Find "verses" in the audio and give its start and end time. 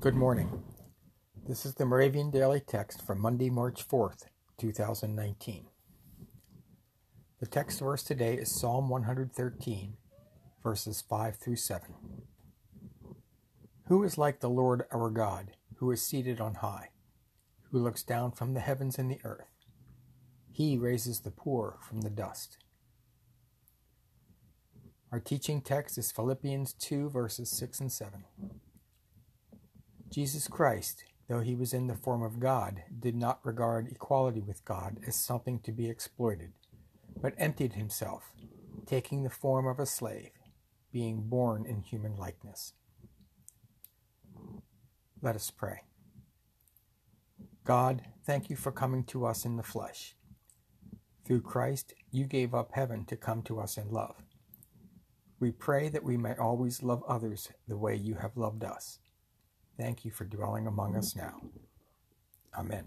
10.62-11.02, 27.08-27.50